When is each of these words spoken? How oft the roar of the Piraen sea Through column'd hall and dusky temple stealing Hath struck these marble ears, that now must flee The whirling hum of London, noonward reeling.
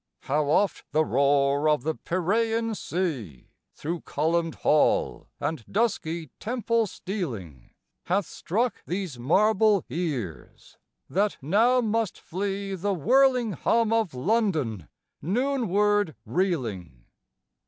How 0.21 0.45
oft 0.49 0.83
the 0.93 1.05
roar 1.05 1.69
of 1.69 1.83
the 1.83 1.93
Piraen 1.93 2.73
sea 2.73 3.49
Through 3.75 4.01
column'd 4.01 4.55
hall 4.55 5.27
and 5.39 5.63
dusky 5.71 6.31
temple 6.39 6.87
stealing 6.87 7.69
Hath 8.05 8.25
struck 8.25 8.81
these 8.87 9.19
marble 9.19 9.85
ears, 9.89 10.79
that 11.07 11.37
now 11.39 11.81
must 11.81 12.19
flee 12.19 12.73
The 12.73 12.95
whirling 12.95 13.51
hum 13.51 13.93
of 13.93 14.15
London, 14.15 14.87
noonward 15.21 16.15
reeling. 16.25 17.05